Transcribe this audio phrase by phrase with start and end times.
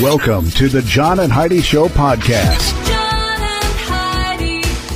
[0.00, 2.72] Welcome to the John and Heidi Show podcast.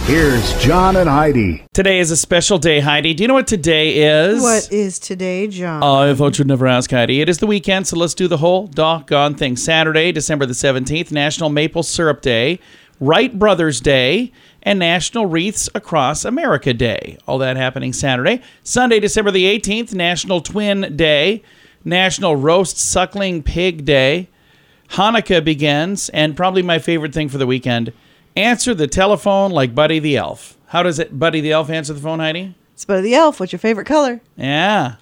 [0.06, 1.64] Here's John and Heidi.
[1.74, 3.12] Today is a special day, Heidi.
[3.12, 4.40] Do you know what today is?
[4.42, 5.82] What is today, John?
[5.82, 7.20] Uh, I thought you'd never ask, Heidi.
[7.20, 9.56] It is the weekend, so let's do the whole doggone thing.
[9.56, 12.59] Saturday, December the 17th, National Maple Syrup Day,
[12.98, 14.32] Wright Brothers Day,
[14.62, 17.18] and National Wreaths Across America Day.
[17.28, 18.40] All that happening Saturday.
[18.62, 21.42] Sunday, December the 18th, National Twin Day,
[21.84, 24.30] National Roast Suckling Pig Day.
[24.90, 27.92] Hanukkah begins, and probably my favorite thing for the weekend
[28.36, 30.56] answer the telephone like Buddy the Elf.
[30.66, 32.54] How does it, Buddy the Elf, answer the phone, Heidi?
[32.74, 33.40] it's Buddy the Elf.
[33.40, 34.20] What's your favorite color?
[34.37, 34.96] Yeah.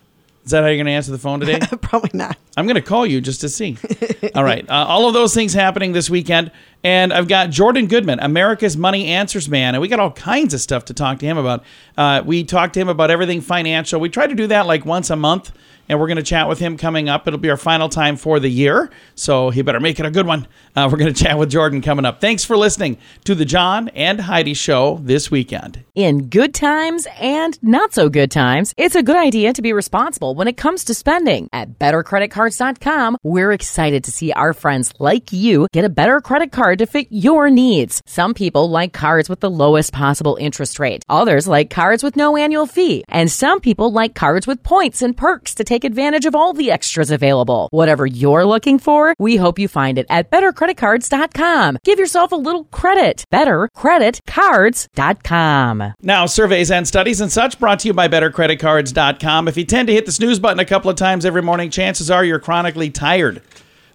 [0.45, 1.59] Is that how you're going to answer the phone today?
[1.81, 2.37] Probably not.
[2.57, 3.79] I'm going to call you just to see.
[4.35, 4.69] All right.
[4.69, 6.53] Uh, all of those things happening this weekend.
[6.85, 9.75] And I've got Jordan Goodman, America's Money Answers Man.
[9.75, 11.65] And we got all kinds of stuff to talk to him about.
[11.97, 13.99] Uh, we talked to him about everything financial.
[13.99, 15.51] We try to do that like once a month.
[15.89, 17.27] And we're going to chat with him coming up.
[17.27, 18.91] It'll be our final time for the year.
[19.15, 20.47] So he better make it a good one.
[20.75, 22.21] Uh, we're going to chat with Jordan coming up.
[22.21, 25.85] Thanks for listening to the John and Heidi Show this weekend.
[25.95, 30.35] In good times and not so good times, it's a good idea to be responsible
[30.35, 31.49] when it comes to spending.
[31.53, 36.79] At bettercreditcards.com, we're excited to see our friends like you get a better credit card
[36.79, 38.03] to fit your needs.
[38.07, 41.05] Some people like cards with the lowest possible interest rate.
[41.09, 43.05] Others like cards with no annual fee.
[43.09, 46.71] And some people like cards with points and perks to take advantage of all the
[46.71, 47.67] extras available.
[47.73, 51.79] Whatever you're looking for, we hope you find it at bettercreditcards.com.
[51.83, 53.25] Give yourself a little credit.
[53.33, 55.95] Bettercreditcards.com.
[56.03, 59.49] Now, surveys and studies and such brought to you by BetterCreditCards.com.
[59.49, 62.11] If you tend to hit the snooze button a couple of times every morning, chances
[62.11, 63.43] are you're chronically tired.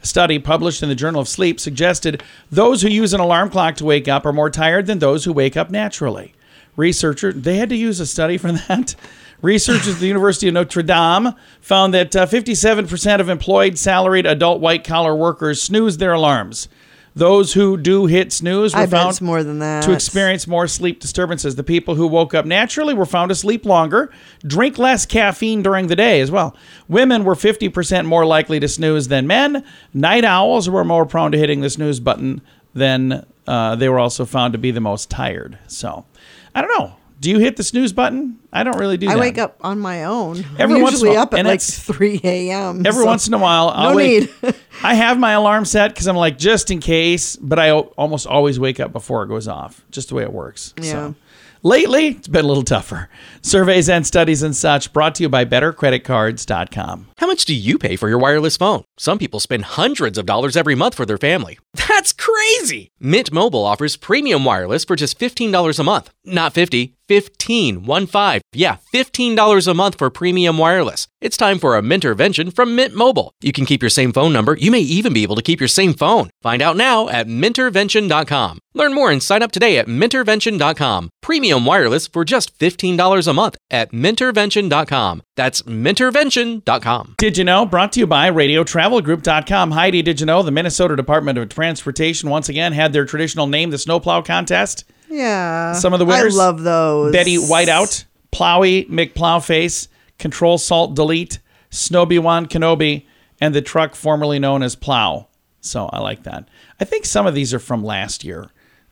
[0.01, 3.75] A study published in the Journal of Sleep suggested those who use an alarm clock
[3.75, 6.33] to wake up are more tired than those who wake up naturally.
[6.77, 8.95] Researcher, they had to use a study for that.
[9.41, 14.59] Researchers at the University of Notre Dame found that uh, 57% of employed, salaried, adult
[14.59, 16.67] white collar workers snooze their alarms.
[17.15, 19.83] Those who do hit snooze were I bet found it's more than that.
[19.83, 21.55] to experience more sleep disturbances.
[21.55, 24.11] The people who woke up naturally were found to sleep longer,
[24.45, 26.55] drink less caffeine during the day as well.
[26.87, 29.65] Women were 50% more likely to snooze than men.
[29.93, 32.41] Night owls were more prone to hitting the snooze button
[32.73, 35.57] than uh, they were also found to be the most tired.
[35.67, 36.05] So,
[36.53, 36.95] I don't know.
[37.19, 38.39] Do you hit the snooze button?
[38.53, 39.11] I don't really do that.
[39.11, 39.21] I that.
[39.21, 40.37] wake up on my own.
[40.57, 42.85] Every I'm once in a usually while, up at and like 3 a.m.
[42.85, 44.43] Every so once in a while, I'll no wake.
[44.43, 44.55] need.
[44.83, 48.59] I have my alarm set because I'm like just in case, but I almost always
[48.59, 49.83] wake up before it goes off.
[49.91, 50.73] Just the way it works.
[50.77, 50.91] Yeah.
[50.91, 51.15] So.
[51.61, 53.09] Lately, it's been a little tougher.
[53.41, 57.07] Surveys and studies and such brought to you by BetterCreditCards.com.
[57.17, 58.85] How much do you pay for your wireless phone?
[58.97, 61.59] Some people spend hundreds of dollars every month for their family.
[61.73, 62.91] That's crazy!
[63.01, 66.11] Mint Mobile offers premium wireless for just $15 a month.
[66.23, 68.41] Not 50, 15, 1 5.
[68.53, 71.07] Yeah, $15 a month for premium wireless.
[71.19, 73.33] It's time for a Mintervention from Mint Mobile.
[73.41, 74.53] You can keep your same phone number.
[74.53, 76.29] You may even be able to keep your same phone.
[76.41, 78.59] Find out now at Mintervention.com.
[78.75, 81.09] Learn more and sign up today at Mintervention.com.
[81.21, 85.23] Premium wireless for just $15 a month at Mintervention.com.
[85.35, 87.15] That's Mintervention.com.
[87.17, 87.65] Did you know?
[87.65, 89.71] Brought to you by RadioTravelGroup.com.
[89.71, 93.71] Heidi, did you know the Minnesota Department of Transportation once again had their traditional name,
[93.71, 94.85] the Snowplow Contest?
[95.09, 95.73] Yeah.
[95.73, 96.37] Some of the winners.
[96.37, 97.11] I love those.
[97.11, 99.87] Betty Whiteout, Plowy McPlowface,
[100.17, 101.39] Control Salt Delete,
[101.69, 103.05] Snowby-Wan Kenobi,
[103.41, 105.27] and the truck formerly known as Plow.
[105.61, 106.47] So I like that.
[106.79, 108.49] I think some of these are from last year.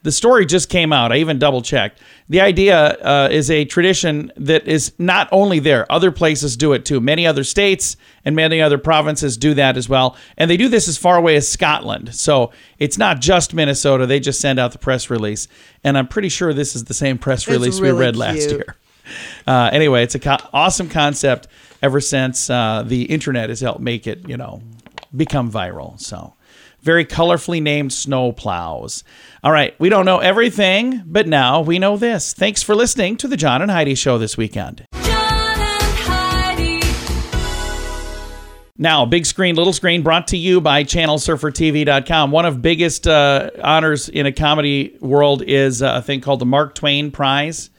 [0.07, 1.12] The story just came out.
[1.12, 2.00] I even double checked.
[2.29, 6.85] The idea uh, is a tradition that is not only there, other places do it
[6.85, 7.01] too.
[7.01, 10.16] Many other states and many other provinces do that as well.
[10.38, 12.16] And they do this as far away as Scotland.
[12.16, 14.05] So it's not just Minnesota.
[14.05, 15.49] They just send out the press release.
[15.84, 18.78] And I'm pretty sure this is the same press release we really read last year.
[19.47, 21.47] Uh, anyway, it's a co- awesome concept
[21.81, 24.61] ever since uh, the internet has helped make it, you know,
[25.16, 25.97] become viral.
[25.97, 26.34] So,
[26.82, 29.03] very colorfully named snow plows.
[29.44, 32.34] All right, we don't know everything, but now we know this.
[32.34, 34.85] Thanks for listening to the John and Heidi Show this weekend.
[38.79, 42.29] Now, big screen, little screen, brought to you by ChannelSurferTV.com.
[42.29, 46.46] One of biggest uh, honors in a comedy world is uh, a thing called the
[46.46, 47.72] Mark Twain Prize,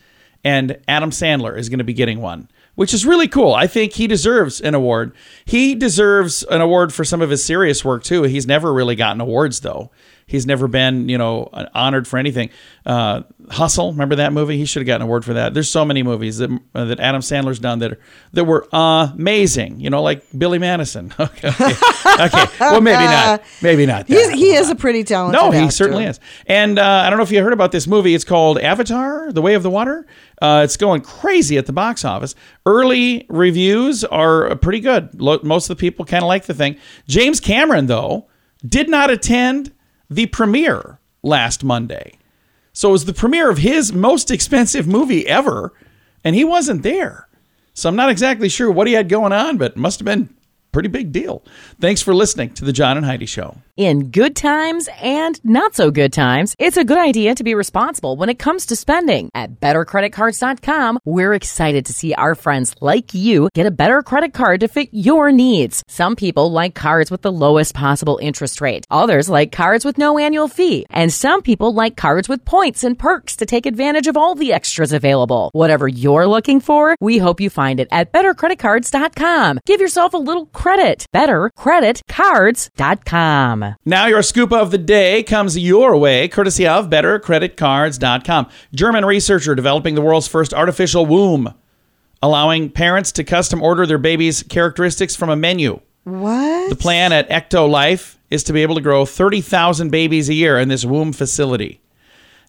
[0.42, 2.48] and Adam Sandler is going to be getting one.
[2.78, 3.54] Which is really cool.
[3.54, 5.12] I think he deserves an award.
[5.44, 8.22] He deserves an award for some of his serious work too.
[8.22, 9.90] He's never really gotten awards though.
[10.28, 12.50] He's never been, you know, honored for anything.
[12.84, 14.58] Uh, Hustle, remember that movie?
[14.58, 15.54] He should have gotten an award for that.
[15.54, 18.00] There's so many movies that uh, that Adam Sandler's done that are,
[18.34, 19.80] that were amazing.
[19.80, 21.14] You know, like Billy Madison.
[21.18, 21.74] Okay, okay.
[22.20, 22.46] okay.
[22.60, 23.42] Well, maybe not.
[23.62, 24.06] Maybe not.
[24.06, 25.40] He's, he is a pretty talented.
[25.40, 25.70] No, he actor.
[25.72, 26.20] certainly is.
[26.46, 28.14] And uh, I don't know if you heard about this movie.
[28.14, 30.06] It's called Avatar: The Way of the Water.
[30.42, 32.34] Uh, it's going crazy at the box office.
[32.66, 35.18] Early reviews are pretty good.
[35.18, 36.76] Most of the people kind of like the thing.
[37.06, 38.28] James Cameron, though,
[38.66, 39.72] did not attend
[40.08, 42.12] the premiere last Monday.
[42.72, 45.72] So it was the premiere of his most expensive movie ever,
[46.22, 47.28] and he wasn't there.
[47.74, 50.34] So I'm not exactly sure what he had going on, but must have been
[50.78, 51.42] pretty big deal.
[51.80, 53.56] Thanks for listening to the John and Heidi Show.
[53.76, 58.16] In good times and not so good times, it's a good idea to be responsible
[58.16, 59.28] when it comes to spending.
[59.34, 64.60] At bettercreditcards.com, we're excited to see our friends like you get a better credit card
[64.60, 65.82] to fit your needs.
[65.88, 68.84] Some people like cards with the lowest possible interest rate.
[68.90, 70.86] Others like cards with no annual fee.
[70.90, 74.52] And some people like cards with points and perks to take advantage of all the
[74.52, 75.50] extras available.
[75.54, 79.60] Whatever you're looking for, we hope you find it at bettercreditcards.com.
[79.66, 80.67] Give yourself a little credit.
[81.14, 83.74] Bettercreditcards.com.
[83.84, 88.48] Now, your scoop of the day comes your way, courtesy of BetterCreditCards.com.
[88.74, 91.54] German researcher developing the world's first artificial womb,
[92.22, 95.80] allowing parents to custom order their baby's characteristics from a menu.
[96.04, 96.70] What?
[96.70, 100.68] The plan at EctoLife is to be able to grow 30,000 babies a year in
[100.68, 101.80] this womb facility.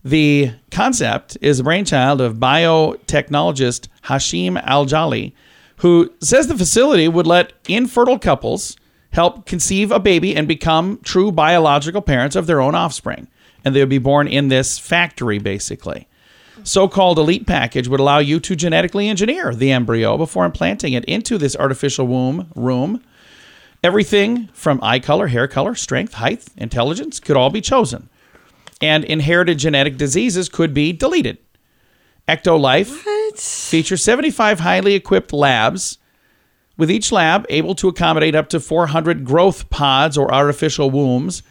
[0.04, 5.34] The concept is a brainchild of biotechnologist Hashem Al-Ghaili,
[5.80, 8.78] who says the facility would let infertile couples
[9.12, 13.28] help conceive a baby and become true biological parents of their own offspring.
[13.64, 16.08] And they would be born in this factory, basically.
[16.64, 21.06] So called elite package would allow you to genetically engineer the embryo before implanting it
[21.06, 23.02] into this artificial womb room.
[23.82, 28.10] Everything from eye color, hair color, strength, height, intelligence could all be chosen.
[28.82, 31.38] And inherited genetic diseases could be deleted.
[32.30, 35.98] EctoLife features 75 highly equipped labs,
[36.78, 41.42] with each lab able to accommodate up to 400 growth pods or artificial wombs.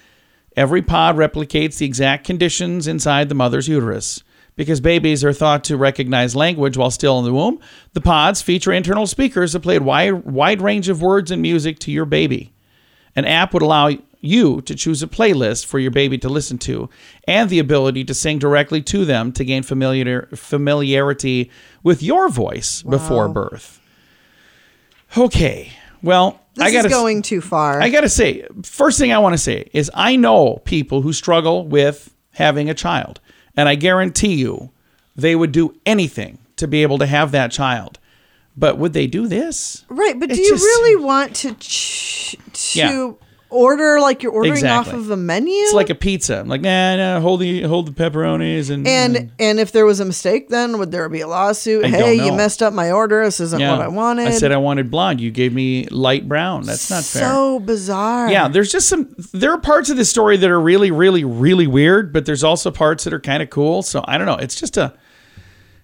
[0.56, 4.22] Every pod replicates the exact conditions inside the mother's uterus.
[4.54, 7.58] Because babies are thought to recognize language while still in the womb,
[7.92, 11.80] the pods feature internal speakers that play a wide, wide range of words and music
[11.80, 12.52] to your baby.
[13.16, 13.90] An app would allow
[14.20, 16.88] you to choose a playlist for your baby to listen to
[17.26, 21.50] and the ability to sing directly to them to gain familiar, familiarity
[21.82, 23.80] with your voice before birth.
[25.16, 25.72] Okay.
[26.02, 27.80] Well, This I got is going too far.
[27.80, 31.12] I got to say, first thing I want to say is I know people who
[31.12, 33.20] struggle with having a child,
[33.56, 34.70] and I guarantee you
[35.16, 37.98] they would do anything to be able to have that child.
[38.56, 39.84] But would they do this?
[39.88, 43.12] right, but do you just- really want to ch- to Yeah.
[43.50, 44.92] Order like you're ordering Exactly.
[44.92, 45.52] off of a menu?
[45.52, 46.40] It's like a pizza.
[46.40, 50.00] I'm like, nah, nah, hold the hold the pepperonis and and and if there was
[50.00, 51.84] a mistake, then would there be a lawsuit?
[51.84, 53.24] I hey, you messed up my order.
[53.24, 53.72] This isn't yeah.
[53.72, 54.28] what I wanted.
[54.28, 55.20] I said I wanted blonde.
[55.20, 56.62] You gave me light brown.
[56.62, 57.22] That's not fair.
[57.22, 58.30] So bizarre.
[58.30, 59.14] Yeah, there's just some.
[59.32, 62.70] There are parts of this story that are really, really, really weird, but there's also
[62.70, 63.82] parts that are kind of cool.
[63.82, 64.36] So I don't know.
[64.36, 64.94] It's just a.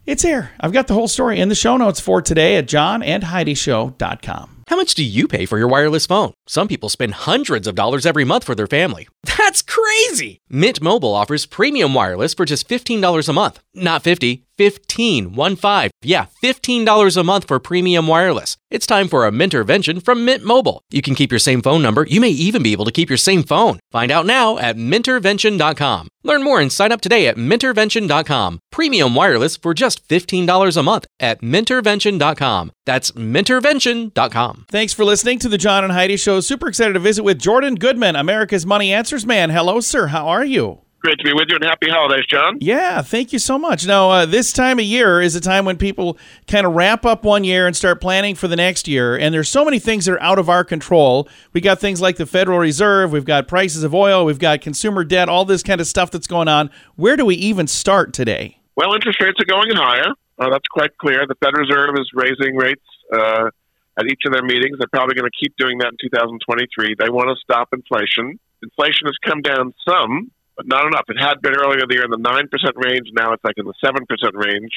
[0.06, 0.50] It's here.
[0.60, 4.63] I've got the whole story in the show notes for today at johnandheidishow.com.
[4.68, 6.32] How much do you pay for your wireless phone?
[6.46, 9.08] Some people spend hundreds of dollars every month for their family.
[9.38, 10.38] That's crazy!
[10.48, 13.60] Mint Mobile offers premium wireless for just $15 a month.
[13.74, 15.90] Not 50, 15, 1 5.
[16.02, 18.56] Yeah, $15 a month for premium wireless.
[18.70, 20.80] It's time for a Mintervention from Mint Mobile.
[20.90, 22.04] You can keep your same phone number.
[22.04, 23.78] You may even be able to keep your same phone.
[23.90, 26.08] Find out now at mintervention.com.
[26.24, 28.60] Learn more and sign up today at mintervention.com.
[28.72, 32.72] Premium wireless for just $15 a month at mintervention.com.
[32.86, 34.53] That's mintervention.com.
[34.68, 36.40] Thanks for listening to the John and Heidi Show.
[36.40, 39.50] Super excited to visit with Jordan Goodman, America's Money Answers Man.
[39.50, 40.08] Hello, sir.
[40.08, 40.80] How are you?
[41.04, 42.56] Great to be with you and happy holidays, John.
[42.62, 43.86] Yeah, thank you so much.
[43.86, 47.24] Now, uh, this time of year is a time when people kind of wrap up
[47.24, 49.14] one year and start planning for the next year.
[49.14, 51.28] And there's so many things that are out of our control.
[51.52, 55.04] We got things like the Federal Reserve, we've got prices of oil, we've got consumer
[55.04, 56.70] debt, all this kind of stuff that's going on.
[56.96, 58.58] Where do we even start today?
[58.74, 60.08] Well, interest rates are going higher.
[60.38, 61.26] Uh, that's quite clear.
[61.28, 62.82] The Fed Reserve is raising rates
[63.12, 63.50] uh,
[63.98, 64.78] at each of their meetings.
[64.78, 66.96] They're probably going to keep doing that in 2023.
[66.98, 68.38] They want to stop inflation.
[68.62, 71.04] Inflation has come down some, but not enough.
[71.08, 73.08] It had been earlier in the year in the 9% range.
[73.12, 74.02] Now it's like in the 7%
[74.34, 74.72] range.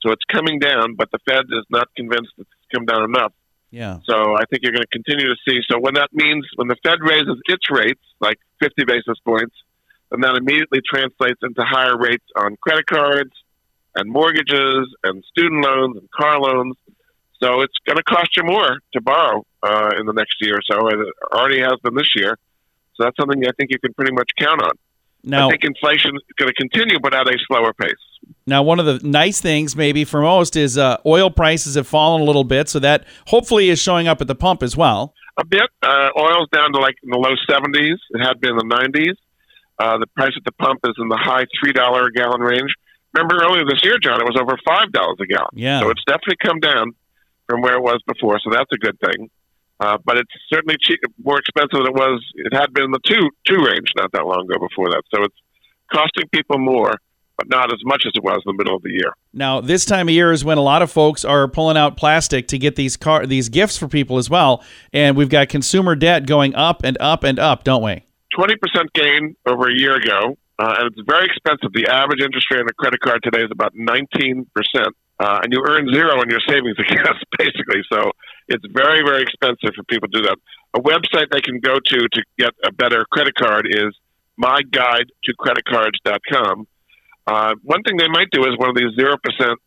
[0.00, 3.32] So it's coming down, but the Fed is not convinced it's come down enough.
[3.70, 3.98] Yeah.
[4.04, 5.60] So I think you're going to continue to see.
[5.70, 9.54] So when that means when the Fed raises its rates, like 50 basis points,
[10.10, 13.32] then that immediately translates into higher rates on credit cards
[13.94, 16.76] and mortgages and student loans and car loans.
[17.42, 20.62] So it's going to cost you more to borrow uh, in the next year or
[20.68, 20.88] so.
[20.88, 22.36] and It already has been this year.
[22.96, 24.72] So that's something I think you can pretty much count on.
[25.24, 27.92] Now, I think inflation is going to continue, but at a slower pace.
[28.46, 32.22] Now, one of the nice things, maybe for most, is uh, oil prices have fallen
[32.22, 35.14] a little bit, so that hopefully is showing up at the pump as well.
[35.36, 35.68] A bit.
[35.82, 37.96] Uh, oil's down to like in the low 70s.
[38.10, 39.14] It had been in the 90s.
[39.78, 42.72] Uh, the price at the pump is in the high $3 a gallon range.
[43.14, 45.48] Remember earlier this year, John, it was over $5 a gallon.
[45.52, 45.80] Yeah.
[45.80, 46.94] So it's definitely come down
[47.48, 49.30] from where it was before, so that's a good thing.
[49.80, 52.20] Uh, but it's certainly cheap, more expensive than it was.
[52.34, 55.02] It had been in the two two range not that long ago before that.
[55.14, 55.36] So it's
[55.92, 56.94] costing people more,
[57.36, 59.12] but not as much as it was in the middle of the year.
[59.32, 62.48] Now, this time of year is when a lot of folks are pulling out plastic
[62.48, 66.26] to get these car these gifts for people as well, and we've got consumer debt
[66.26, 68.04] going up and up and up, don't we?
[68.34, 71.72] Twenty percent gain over a year ago, uh, and it's very expensive.
[71.72, 74.94] The average interest rate on a credit card today is about nineteen percent.
[75.20, 77.82] Uh, and you earn zero in your savings accounts, basically.
[77.92, 78.12] So
[78.48, 80.38] it's very, very expensive for people to do that.
[80.74, 83.94] A website they can go to to get a better credit card is
[84.40, 86.66] myguidetocreditcards.com.
[87.26, 89.58] Uh, one thing they might do is one of these zero percent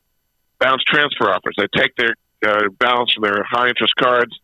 [0.60, 1.56] bounce transfer offers.
[1.58, 2.16] They take their
[2.46, 4.40] uh, balance from their high interest cards,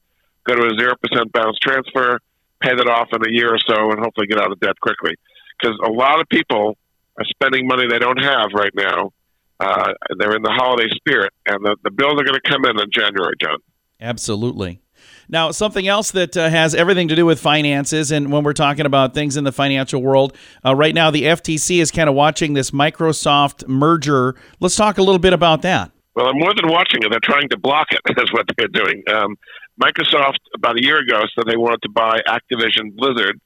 [0.46, 2.20] go to a zero percent bounce transfer,
[2.62, 5.16] pay that off in a year or so, and hopefully get out of debt quickly.
[5.60, 6.78] Because a lot of people
[7.18, 9.12] are spending money they don't have right now.
[9.60, 12.80] Uh, they're in the holiday spirit, and the, the bills are going to come in
[12.80, 13.58] in January, John.
[14.00, 14.82] Absolutely.
[15.30, 18.86] Now, something else that uh, has everything to do with finances, and when we're talking
[18.86, 20.36] about things in the financial world,
[20.66, 24.36] uh, right now the FTC is kind of watching this Microsoft merger.
[24.60, 25.92] Let's talk a little bit about that.
[26.16, 28.02] Well, I'm more than watching it, they're trying to block it.
[28.18, 29.04] Is what they're doing.
[29.12, 29.36] Um,
[29.82, 33.40] Microsoft about a year ago said they wanted to buy Activision Blizzard,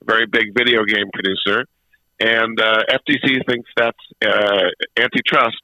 [0.00, 1.66] a very big video game producer,
[2.20, 4.68] and uh, FTC thinks that's uh,
[4.98, 5.62] antitrust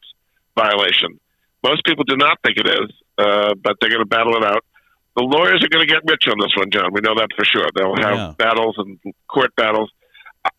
[0.56, 1.18] violation.
[1.62, 4.64] Most people do not think it is, uh, but they're going to battle it out.
[5.16, 6.92] The lawyers are going to get rich on this one, John.
[6.92, 7.66] We know that for sure.
[7.74, 8.34] They'll have Yeah.
[8.38, 9.90] battles and court battles.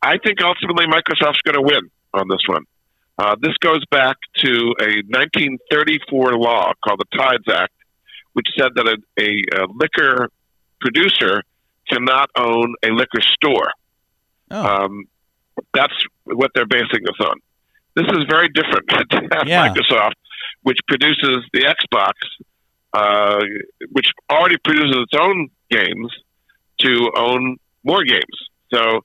[0.02, 2.66] I think ultimately Microsoft's going to win on this one.
[3.18, 7.74] Uh, this goes back to a 1934 law called the Tides Act,
[8.34, 10.30] which said that a, a, a liquor
[10.80, 11.44] producer
[11.90, 13.72] cannot own a liquor store.
[14.52, 14.66] Oh.
[14.86, 15.06] Um,
[15.74, 15.94] that's
[16.26, 17.36] what they're basing this on.
[17.96, 19.68] This is very different to have Yeah.
[19.68, 20.14] Microsoft,
[20.64, 22.14] which produces the Xbox,
[22.94, 23.40] uh,
[23.92, 26.12] which already produces its own games,
[26.80, 28.24] to own more games.
[28.74, 29.02] So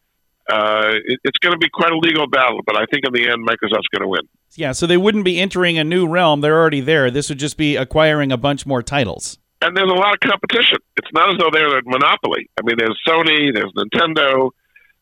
[0.51, 3.29] uh, it, it's going to be quite a legal battle, but I think in the
[3.29, 4.23] end, Microsoft's going to win.
[4.55, 6.41] Yeah, so they wouldn't be entering a new realm.
[6.41, 7.11] They're already there.
[7.11, 9.39] This would just be acquiring a bunch more titles.
[9.61, 10.79] and there's a lot of competition.
[10.97, 12.49] It's not as though they're a monopoly.
[12.59, 14.51] I mean, there's Sony, there's Nintendo,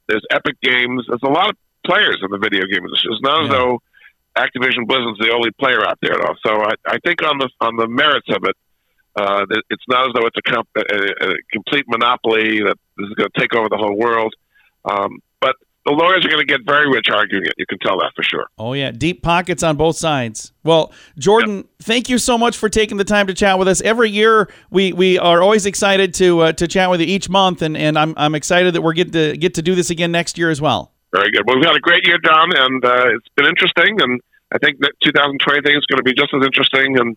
[0.08, 1.04] there's Epic Games.
[1.08, 1.56] There's a lot of
[1.86, 3.10] players in the video game industry.
[3.12, 3.82] It's not as though
[4.36, 6.34] Activision Blizzard's the only player out there at all.
[6.44, 8.56] So I, I think on the on the merits of it,
[9.16, 13.14] uh, it's not as though it's a, comp- a, a complete monopoly that this is
[13.14, 14.34] going to take over the whole world.
[14.84, 15.20] Um,
[15.84, 17.52] the lawyers are going to get very rich arguing it.
[17.58, 18.46] You can tell that for sure.
[18.58, 18.90] Oh, yeah.
[18.90, 20.52] Deep pockets on both sides.
[20.62, 23.82] Well, Jordan, thank you so much for taking the time to chat with us.
[23.82, 27.60] Every year, we, we are always excited to uh, to chat with you each month,
[27.60, 30.38] and, and I'm, I'm excited that we're get to get to do this again next
[30.38, 30.92] year as well.
[31.14, 31.42] Very good.
[31.46, 34.00] Well, we've had a great year, John, and uh, it's been interesting.
[34.00, 34.20] And
[34.52, 36.98] I think that 2020 thing is going to be just as interesting.
[36.98, 37.16] And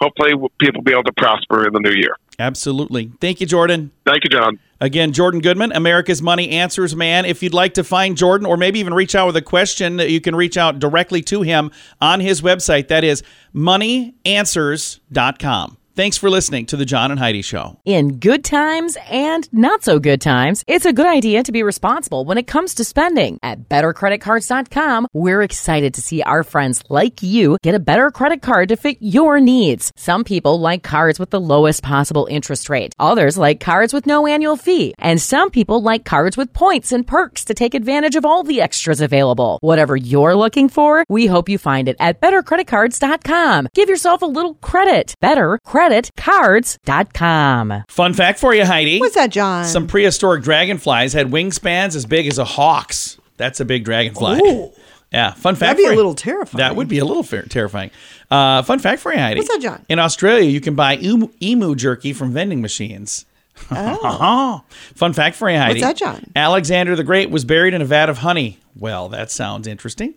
[0.00, 2.16] hopefully, people will be able to prosper in the new year.
[2.38, 3.10] Absolutely.
[3.20, 3.90] Thank you, Jordan.
[4.04, 4.58] Thank you, John.
[4.80, 7.24] Again, Jordan Goodman, America's Money Answers Man.
[7.24, 10.20] If you'd like to find Jordan or maybe even reach out with a question, you
[10.20, 11.70] can reach out directly to him
[12.00, 12.88] on his website.
[12.88, 13.22] That is
[13.54, 15.76] moneyanswers.com.
[15.96, 17.78] Thanks for listening to The John and Heidi Show.
[17.84, 22.24] In good times and not so good times, it's a good idea to be responsible
[22.24, 23.38] when it comes to spending.
[23.44, 28.70] At bettercreditcards.com, we're excited to see our friends like you get a better credit card
[28.70, 29.92] to fit your needs.
[29.94, 32.92] Some people like cards with the lowest possible interest rate.
[32.98, 34.94] Others like cards with no annual fee.
[34.98, 38.60] And some people like cards with points and perks to take advantage of all the
[38.60, 39.58] extras available.
[39.60, 43.68] Whatever you're looking for, we hope you find it at bettercreditcards.com.
[43.72, 45.14] Give yourself a little credit.
[45.20, 45.60] Better
[45.90, 47.84] creditcards.com.
[47.88, 49.00] Fun fact for you, Heidi.
[49.00, 49.64] What's that, John?
[49.64, 53.18] Some prehistoric dragonflies had wingspans as big as a hawk's.
[53.36, 54.40] That's a big dragonfly.
[54.40, 54.72] Ooh.
[55.12, 55.96] Yeah, fun fact That'd be a you.
[55.96, 56.58] little terrifying.
[56.58, 57.90] That would be a little fair, terrifying.
[58.30, 59.38] Uh, fun fact for you, Heidi.
[59.38, 59.84] What's that, John?
[59.88, 63.24] In Australia, you can buy emu, emu jerky from vending machines.
[63.70, 64.64] Oh.
[64.96, 65.80] Fun fact for you, Heidi.
[65.80, 65.86] Oh.
[65.86, 66.32] that, John?
[66.34, 68.58] Alexander the Great was buried in a vat of honey.
[68.74, 70.14] Well, that sounds interesting.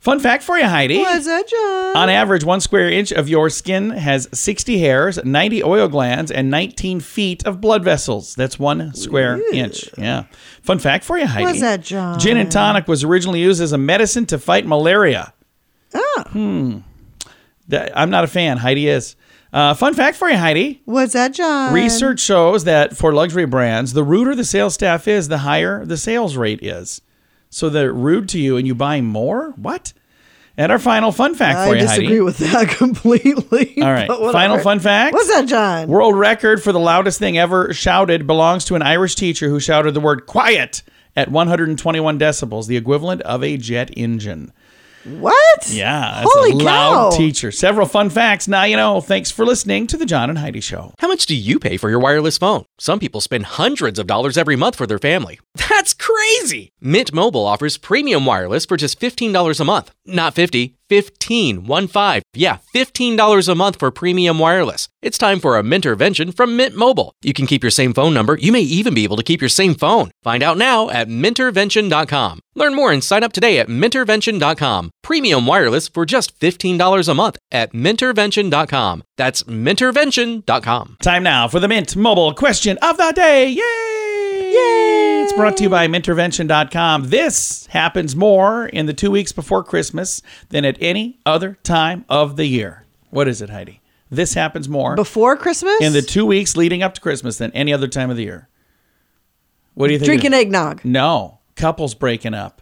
[0.00, 0.98] Fun fact for you, Heidi.
[0.98, 1.96] What's that, John?
[1.96, 6.50] On average, one square inch of your skin has 60 hairs, 90 oil glands, and
[6.50, 8.34] 19 feet of blood vessels.
[8.34, 9.90] That's one square inch.
[9.98, 10.24] Yeah.
[10.62, 11.44] Fun fact for you, Heidi.
[11.44, 12.18] What's that, John?
[12.18, 15.34] Gin and tonic was originally used as a medicine to fight malaria.
[15.94, 16.82] Oh.
[17.68, 18.56] That- I'm not a fan.
[18.56, 19.16] Heidi is.
[19.52, 20.80] Uh, fun fact for you, Heidi.
[20.86, 21.74] What's that, John?
[21.74, 25.96] Research shows that for luxury brands, the ruder the sales staff is, the higher the
[25.98, 27.02] sales rate is.
[27.50, 29.50] So they're rude to you and you buy more?
[29.56, 29.92] What?
[30.56, 32.20] And our final fun fact I for you, disagree Heidi.
[32.20, 33.82] with that completely.
[33.82, 34.08] All right.
[34.08, 35.14] Final fun fact.
[35.14, 35.88] What's that, John?
[35.88, 39.94] World record for the loudest thing ever shouted belongs to an Irish teacher who shouted
[39.94, 40.82] the word quiet
[41.16, 44.52] at 121 decibels, the equivalent of a jet engine.
[45.04, 45.70] What?
[45.70, 47.16] Yeah, that's Holy a loud cow.
[47.16, 47.50] teacher.
[47.50, 48.46] Several fun facts.
[48.46, 49.00] Now you know.
[49.00, 50.92] Thanks for listening to the John and Heidi Show.
[50.98, 52.64] How much do you pay for your wireless phone?
[52.78, 55.40] Some people spend hundreds of dollars every month for their family.
[55.54, 56.72] That's crazy!
[56.80, 59.92] Mint Mobile offers premium wireless for just $15 a month.
[60.12, 62.22] Not 50, 15, 1 5.
[62.34, 64.88] Yeah, $15 a month for premium wireless.
[65.02, 67.12] It's time for a Mintervention from Mint Mobile.
[67.22, 68.36] You can keep your same phone number.
[68.36, 70.10] You may even be able to keep your same phone.
[70.22, 72.40] Find out now at Mintervention.com.
[72.54, 74.90] Learn more and sign up today at Mintervention.com.
[75.02, 79.02] Premium wireless for just $15 a month at Mintervention.com.
[79.16, 80.96] That's Mintervention.com.
[81.02, 83.48] Time now for the Mint Mobile question of the day.
[83.48, 83.89] Yay!
[85.30, 87.08] It's brought to you by Mintervention.com.
[87.10, 92.34] This happens more in the two weeks before Christmas than at any other time of
[92.34, 92.84] the year.
[93.10, 93.80] What is it, Heidi?
[94.10, 95.80] This happens more Before Christmas?
[95.80, 98.48] in the two weeks leading up to Christmas than any other time of the year.
[99.74, 100.08] What do you think?
[100.08, 100.84] Drinking eggnog.
[100.84, 102.60] No, couples breaking up.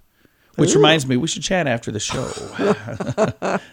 [0.58, 2.24] Which reminds me, we should chat after the show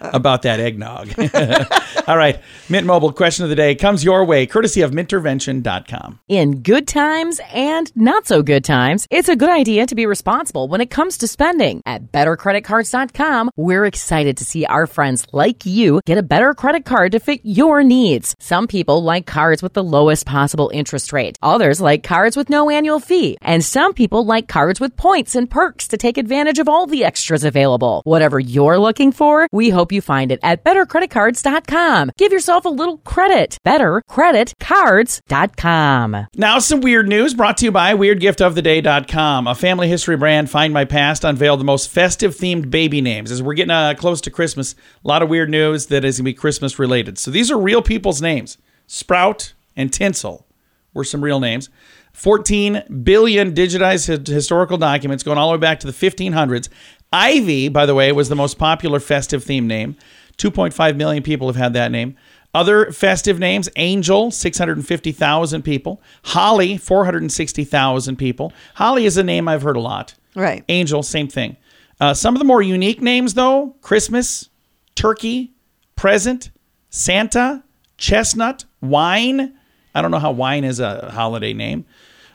[0.00, 1.08] about that eggnog.
[2.08, 6.20] All right, Mint Mobile question of the day comes your way, courtesy of Mintervention.com.
[6.28, 10.68] In good times and not so good times, it's a good idea to be responsible
[10.68, 11.82] when it comes to spending.
[11.86, 17.12] At bettercreditcards.com, we're excited to see our friends like you get a better credit card
[17.12, 18.36] to fit your needs.
[18.38, 21.36] Some people like cards with the lowest possible interest rate.
[21.42, 23.38] Others like cards with no annual fee.
[23.42, 27.04] And some people like cards with points and perks to take advantage of all the
[27.04, 28.02] extras available.
[28.04, 32.10] Whatever you're looking for, we hope you find it at bettercreditcards.com.
[32.18, 33.56] Give yourself a little credit.
[33.64, 36.26] Bettercreditcards.com.
[36.34, 39.46] Now, some weird news brought to you by WeirdGiftOfTheDay.com.
[39.46, 43.30] A family history brand, Find My Past, unveiled the most festive themed baby names.
[43.30, 46.24] As we're getting uh, close to Christmas, a lot of weird news that is going
[46.24, 47.16] to be Christmas related.
[47.16, 48.58] So these are real people's names.
[48.86, 50.46] Sprout and Tinsel
[50.92, 51.70] were some real names.
[52.16, 56.70] 14 billion digitized historical documents going all the way back to the 1500s.
[57.12, 59.96] Ivy, by the way, was the most popular festive theme name.
[60.38, 62.16] 2.5 million people have had that name.
[62.54, 66.00] Other festive names Angel, 650,000 people.
[66.24, 68.50] Holly, 460,000 people.
[68.76, 70.14] Holly is a name I've heard a lot.
[70.34, 70.64] Right.
[70.70, 71.58] Angel, same thing.
[72.00, 74.48] Uh, some of the more unique names, though Christmas,
[74.94, 75.52] Turkey,
[75.96, 76.50] Present,
[76.88, 77.62] Santa,
[77.98, 79.52] Chestnut, Wine.
[79.94, 81.84] I don't know how wine is a holiday name.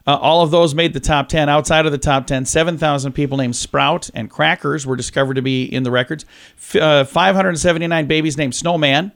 [0.07, 1.47] Uh, all of those made the top 10.
[1.49, 5.63] Outside of the top 10, 7,000 people named Sprout and Crackers were discovered to be
[5.63, 6.25] in the records.
[6.57, 9.11] F- uh, 579 babies named Snowman.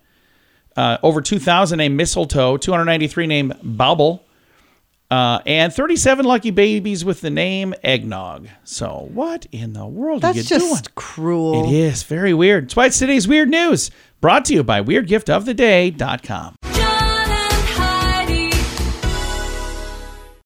[0.78, 2.58] Uh, over 2,000 named Mistletoe.
[2.58, 4.22] 293 named Bauble.
[5.10, 8.48] Uh, and 37 lucky babies with the name Eggnog.
[8.64, 10.60] So, what in the world are you doing?
[10.62, 11.66] That's just cruel.
[11.70, 12.66] It is very weird.
[12.66, 13.92] That's why it's today's weird news.
[14.20, 16.55] Brought to you by WeirdGiftOfTheDay.com.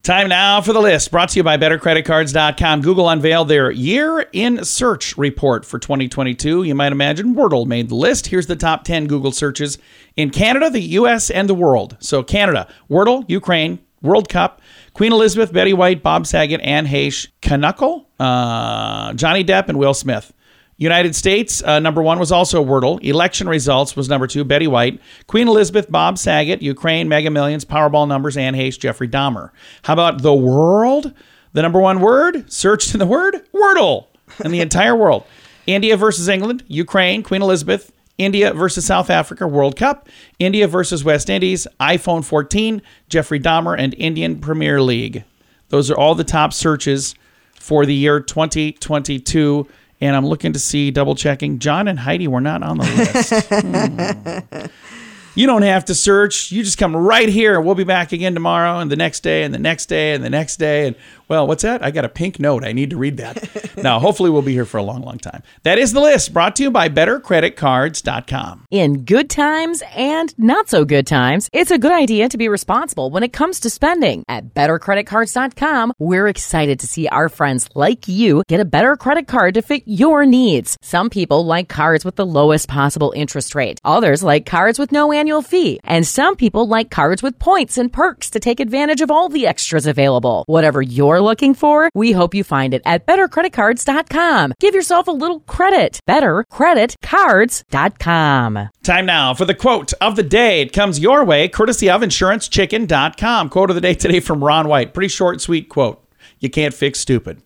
[0.09, 1.11] Time now for the list.
[1.11, 2.81] Brought to you by BetterCreditCards.com.
[2.81, 6.63] Google unveiled their year in search report for 2022.
[6.63, 8.25] You might imagine Wordle made the list.
[8.25, 9.77] Here's the top 10 Google searches
[10.15, 11.95] in Canada, the U.S., and the world.
[11.99, 14.63] So, Canada, Wordle, Ukraine, World Cup,
[14.95, 20.33] Queen Elizabeth, Betty White, Bob Saget, Anne Heche, Canuckle, uh, Johnny Depp, and Will Smith.
[20.79, 23.03] United States, uh, number one was also Wordle.
[23.03, 24.99] Election results was number two, Betty White.
[25.27, 26.61] Queen Elizabeth, Bob Saget.
[26.61, 29.51] Ukraine, Mega Millions, Powerball numbers, Anne Heche, Jeffrey Dahmer.
[29.83, 31.13] How about the world?
[31.51, 34.07] The number one word, searched in the word, Wordle,
[34.45, 35.25] in the entire world.
[35.67, 40.07] India versus England, Ukraine, Queen Elizabeth, India versus South Africa, World Cup,
[40.39, 45.23] India versus West Indies, iPhone 14, Jeffrey Dahmer, and Indian Premier League.
[45.69, 47.15] Those are all the top searches
[47.55, 49.67] for the year 2022.
[50.01, 54.69] And I'm looking to see, double checking, John and Heidi were not on the list.
[54.69, 55.39] Hmm.
[55.39, 56.51] You don't have to search.
[56.51, 59.43] You just come right here, and we'll be back again tomorrow, and the next day,
[59.43, 60.87] and the next day, and the next day.
[60.87, 60.95] And
[61.29, 61.85] well, what's that?
[61.85, 62.63] I got a pink note.
[62.63, 63.77] I need to read that.
[63.77, 65.43] now, hopefully, we'll be here for a long, long time.
[65.61, 68.65] That is the list brought to you by BetterCreditCards.com.
[68.71, 73.11] In good times and not so good times, it's a good idea to be responsible
[73.11, 74.23] when it comes to spending.
[74.27, 79.53] At bettercreditcards.com, we're excited to see our friends like you get a better credit card
[79.53, 80.77] to fit your needs.
[80.81, 83.79] Some people like cards with the lowest possible interest rate.
[83.85, 85.79] Others like cards with no annual fee.
[85.83, 89.45] And some people like cards with points and perks to take advantage of all the
[89.45, 90.43] extras available.
[90.47, 91.89] Whatever you're you're looking for?
[91.93, 94.53] We hope you find it at bettercreditcards.com.
[94.59, 95.99] Give yourself a little credit.
[96.07, 98.69] Bettercreditcards.com.
[98.83, 100.61] Time now for the quote of the day.
[100.61, 103.49] It comes your way, courtesy of InsuranceChicken.com.
[103.49, 104.93] Quote of the day today from Ron White.
[104.93, 106.01] Pretty short, sweet quote.
[106.39, 107.41] You can't fix stupid.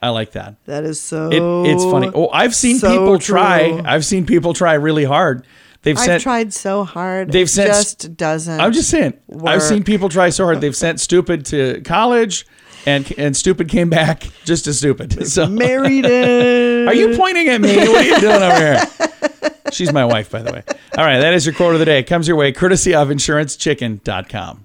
[0.00, 0.56] I like that.
[0.66, 1.28] That is so.
[1.30, 2.10] It, it's funny.
[2.14, 3.70] Oh, I've seen so people try.
[3.70, 3.82] true.
[3.84, 5.44] I've seen people try really hard.
[5.82, 6.22] They've I've sent.
[6.22, 7.32] tried so hard.
[7.32, 8.60] They've it sent- just doesn't.
[8.60, 9.14] I'm just saying.
[9.44, 10.60] I've seen people try so hard.
[10.60, 12.46] They've sent stupid to college,
[12.86, 15.26] and and stupid came back just as stupid.
[15.28, 16.88] So married it.
[16.88, 17.76] Are you pointing at me?
[17.78, 19.52] What are you doing over here?
[19.72, 20.62] She's my wife, by the way.
[20.98, 21.98] All right, that is your quote of the day.
[22.00, 24.64] It comes your way courtesy of InsuranceChicken.com.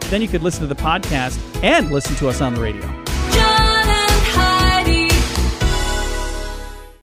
[0.11, 2.85] Then you could listen to the podcast and listen to us on the radio.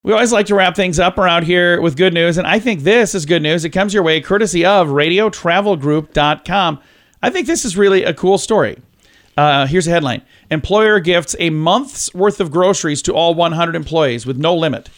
[0.02, 2.82] We always like to wrap things up around here with good news, and I think
[2.82, 3.64] this is good news.
[3.64, 6.80] It comes your way courtesy of RadioTravelGroup.com.
[7.22, 8.78] I think this is really a cool story.
[9.38, 14.26] Uh, here's a headline Employer gifts a month's worth of groceries to all 100 employees
[14.26, 14.90] with no limit.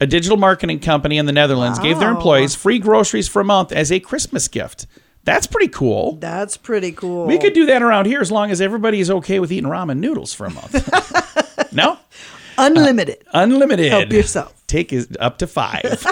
[0.00, 3.70] A digital marketing company in the Netherlands gave their employees free groceries for a month
[3.70, 4.86] as a Christmas gift.
[5.24, 6.16] That's pretty cool.
[6.16, 7.26] That's pretty cool.
[7.26, 9.98] We could do that around here as long as everybody is okay with eating ramen
[9.98, 11.72] noodles for a month.
[11.72, 11.98] no?
[12.58, 13.24] unlimited.
[13.32, 13.90] Unlimited.
[13.90, 14.62] Help yourself.
[14.66, 16.06] Take is up to five.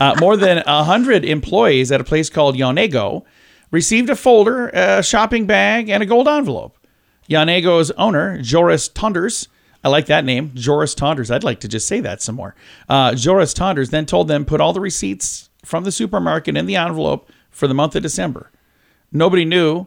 [0.00, 3.24] uh, more than 100 employees at a place called Yonego
[3.70, 6.76] received a folder, a shopping bag, and a gold envelope.
[7.28, 9.48] Yonego's owner, Joris Tonders,
[9.82, 11.30] I like that name, Joris Tonders.
[11.30, 12.54] I'd like to just say that some more.
[12.88, 16.76] Uh, Joris Tonders then told them put all the receipts from the supermarket in the
[16.76, 18.50] envelope for the month of December.
[19.12, 19.86] Nobody knew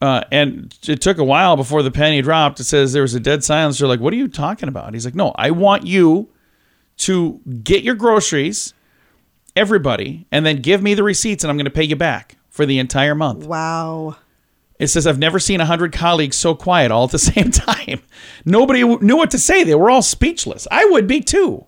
[0.00, 2.60] uh, and it took a while before the penny dropped.
[2.60, 3.78] It says there was a dead silence.
[3.78, 6.28] They're like, "What are you talking about?" He's like, "No, I want you
[6.98, 8.74] to get your groceries,
[9.56, 12.64] everybody, and then give me the receipts, and I'm going to pay you back for
[12.64, 14.16] the entire month." Wow.
[14.78, 18.00] It says, "I've never seen a hundred colleagues so quiet all at the same time.
[18.44, 19.64] Nobody knew what to say.
[19.64, 20.68] They were all speechless.
[20.70, 21.66] I would be too."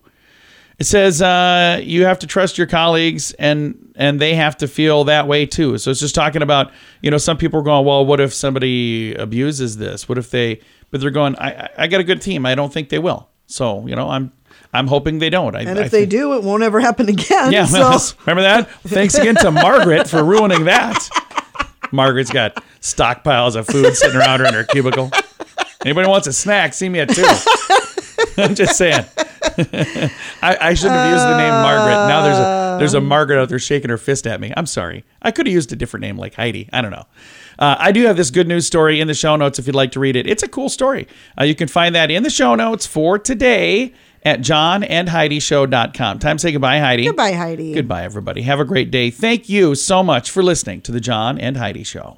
[0.81, 5.03] It says uh, you have to trust your colleagues and and they have to feel
[5.03, 5.77] that way too.
[5.77, 6.71] So it's just talking about
[7.03, 10.09] you know some people are going well what if somebody abuses this?
[10.09, 10.59] What if they?
[10.89, 12.47] But they're going I I- I got a good team.
[12.47, 13.29] I don't think they will.
[13.45, 14.31] So you know I'm
[14.73, 15.55] I'm hoping they don't.
[15.55, 17.51] I, And I if they think- do, it won't ever happen again.
[17.51, 18.15] yeah, so.
[18.25, 18.67] remember that?
[18.87, 20.97] Thanks again to Margaret for ruining that.
[21.91, 25.11] Margaret's got stockpiles of food sitting around her in her cubicle.
[25.85, 27.23] Anybody wants a snack, see me at two.
[28.41, 29.05] I'm just saying.
[30.41, 32.07] I, I shouldn't have used the name Margaret.
[32.07, 34.53] Now there's a there's a Margaret out there shaking her fist at me.
[34.55, 35.03] I'm sorry.
[35.21, 36.69] I could have used a different name like Heidi.
[36.71, 37.05] I don't know.
[37.59, 39.91] Uh, I do have this good news story in the show notes if you'd like
[39.91, 40.27] to read it.
[40.27, 41.07] It's a cool story.
[41.39, 46.19] Uh, you can find that in the show notes for today at johnandheidishow.com.
[46.19, 47.05] Time to say goodbye, Heidi.
[47.05, 47.73] Goodbye, Heidi.
[47.73, 48.43] Goodbye, everybody.
[48.43, 49.09] Have a great day.
[49.09, 52.17] Thank you so much for listening to the John and Heidi Show.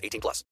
[0.01, 0.43] 18 plus.